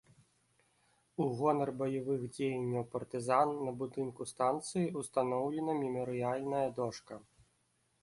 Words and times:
У 1.25 1.27
гонар 1.41 1.71
баявых 1.81 2.23
дзеянняў 2.33 2.87
партызан 2.97 3.55
на 3.69 3.77
будынку 3.85 4.21
станцыі 4.33 4.91
ўстаноўлена 5.05 5.81
мемарыяльная 5.87 6.69
дошка. 6.83 7.25